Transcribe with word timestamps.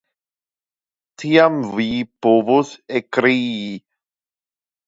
Tiam 1.23 1.59
vi 1.79 1.87
povos 2.27 2.73
ekkrii. 3.01 3.69